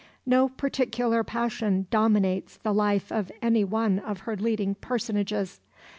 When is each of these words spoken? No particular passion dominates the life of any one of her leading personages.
No 0.25 0.49
particular 0.49 1.23
passion 1.23 1.85
dominates 1.91 2.57
the 2.57 2.73
life 2.73 3.11
of 3.11 3.31
any 3.39 3.63
one 3.63 3.99
of 3.99 4.21
her 4.21 4.35
leading 4.35 4.73
personages. 4.73 5.59